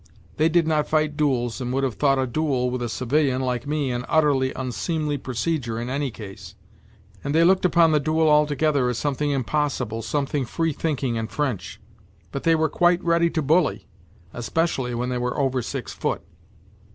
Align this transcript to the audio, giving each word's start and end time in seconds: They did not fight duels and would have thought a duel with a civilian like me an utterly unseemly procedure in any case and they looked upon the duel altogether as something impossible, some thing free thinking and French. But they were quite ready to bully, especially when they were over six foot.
They 0.37 0.49
did 0.49 0.65
not 0.65 0.87
fight 0.87 1.15
duels 1.15 1.61
and 1.61 1.71
would 1.73 1.83
have 1.83 1.93
thought 1.93 2.17
a 2.17 2.25
duel 2.25 2.71
with 2.71 2.81
a 2.81 2.89
civilian 2.89 3.39
like 3.39 3.67
me 3.67 3.91
an 3.91 4.03
utterly 4.09 4.51
unseemly 4.51 5.19
procedure 5.19 5.79
in 5.79 5.91
any 5.91 6.09
case 6.09 6.55
and 7.23 7.35
they 7.35 7.43
looked 7.43 7.65
upon 7.65 7.91
the 7.91 7.99
duel 7.99 8.27
altogether 8.27 8.89
as 8.89 8.97
something 8.97 9.29
impossible, 9.29 10.01
some 10.01 10.25
thing 10.25 10.45
free 10.45 10.73
thinking 10.73 11.19
and 11.19 11.29
French. 11.29 11.79
But 12.31 12.41
they 12.45 12.55
were 12.55 12.67
quite 12.67 13.03
ready 13.03 13.29
to 13.29 13.43
bully, 13.43 13.85
especially 14.33 14.95
when 14.95 15.09
they 15.09 15.19
were 15.19 15.37
over 15.37 15.61
six 15.61 15.93
foot. 15.93 16.23